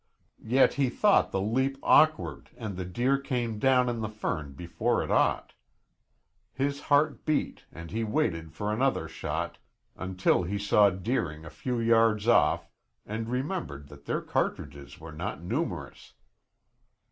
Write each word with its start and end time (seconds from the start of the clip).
Yet 0.47 0.73
he 0.73 0.89
thought 0.89 1.29
the 1.29 1.39
leap 1.39 1.77
awkward 1.83 2.49
and 2.57 2.75
the 2.75 2.85
deer 2.85 3.19
came 3.19 3.59
down 3.59 3.87
in 3.87 3.99
the 4.01 4.09
fern 4.09 4.53
before 4.53 5.03
it 5.03 5.11
ought. 5.11 5.53
His 6.55 6.79
heart 6.89 7.23
beat 7.23 7.65
and 7.71 7.91
he 7.91 8.03
waited 8.03 8.51
for 8.51 8.73
another 8.73 9.07
shot, 9.07 9.59
until 9.95 10.41
he 10.41 10.57
saw 10.57 10.89
Deering 10.89 11.45
a 11.45 11.51
few 11.51 11.79
yards 11.79 12.27
off 12.27 12.67
and 13.05 13.29
remembered 13.29 13.89
that 13.89 14.05
their 14.05 14.21
cartridges 14.21 14.99
were 14.99 15.11
not 15.11 15.43
numerous. 15.43 16.13